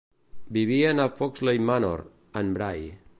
Vivien 0.55 0.99
a 1.03 1.09
Foxley's 1.19 1.61
Manor, 1.67 2.03
en 2.43 2.53
Bray. 2.59 2.87